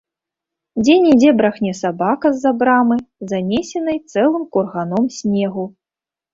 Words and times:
Дзе-нідзе 0.83 1.33
брахне 1.41 1.73
сабака 1.81 2.27
з-за 2.39 2.55
брамы, 2.63 2.97
занесенай 3.35 4.03
цэлым 4.15 4.51
курганом 4.59 5.05
снегу. 5.21 5.71